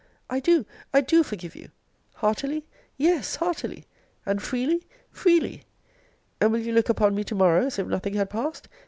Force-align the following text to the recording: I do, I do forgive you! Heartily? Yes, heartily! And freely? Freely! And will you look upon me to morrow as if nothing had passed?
I 0.31 0.39
do, 0.39 0.65
I 0.95 1.01
do 1.01 1.21
forgive 1.21 1.55
you! 1.55 1.69
Heartily? 2.15 2.65
Yes, 2.97 3.35
heartily! 3.35 3.85
And 4.25 4.41
freely? 4.41 4.87
Freely! 5.11 5.65
And 6.39 6.51
will 6.51 6.59
you 6.61 6.73
look 6.73 6.89
upon 6.89 7.13
me 7.13 7.23
to 7.25 7.35
morrow 7.35 7.67
as 7.67 7.77
if 7.77 7.85
nothing 7.85 8.15
had 8.15 8.31
passed? 8.31 8.67